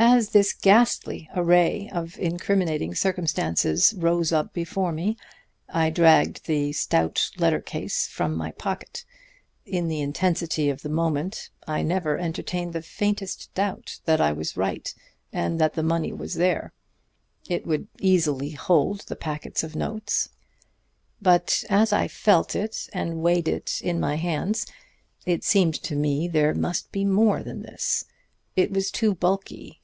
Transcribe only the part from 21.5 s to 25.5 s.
as I felt it and weighed it in my hands it